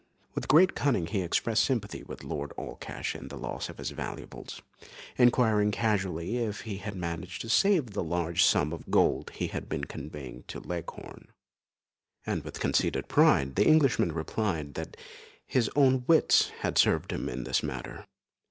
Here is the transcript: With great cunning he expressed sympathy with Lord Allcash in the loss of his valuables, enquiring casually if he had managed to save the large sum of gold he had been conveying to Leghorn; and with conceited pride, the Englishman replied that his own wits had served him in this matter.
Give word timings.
With 0.33 0.47
great 0.47 0.73
cunning 0.73 1.05
he 1.05 1.21
expressed 1.21 1.63
sympathy 1.63 2.01
with 2.01 2.23
Lord 2.23 2.53
Allcash 2.57 3.13
in 3.13 3.27
the 3.27 3.37
loss 3.37 3.69
of 3.69 3.77
his 3.77 3.91
valuables, 3.91 4.59
enquiring 5.15 5.69
casually 5.69 6.37
if 6.37 6.61
he 6.61 6.77
had 6.77 6.95
managed 6.95 7.39
to 7.41 7.49
save 7.49 7.91
the 7.91 8.01
large 8.03 8.43
sum 8.43 8.73
of 8.73 8.89
gold 8.89 9.29
he 9.35 9.49
had 9.49 9.69
been 9.69 9.83
conveying 9.83 10.43
to 10.47 10.59
Leghorn; 10.59 11.27
and 12.25 12.43
with 12.43 12.59
conceited 12.59 13.09
pride, 13.09 13.53
the 13.53 13.67
Englishman 13.67 14.11
replied 14.11 14.73
that 14.73 14.97
his 15.45 15.69
own 15.75 16.03
wits 16.07 16.49
had 16.61 16.79
served 16.79 17.11
him 17.13 17.29
in 17.29 17.43
this 17.43 17.61
matter. 17.61 18.07